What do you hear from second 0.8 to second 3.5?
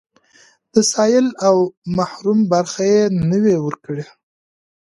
سايل او محروم برخه يې نه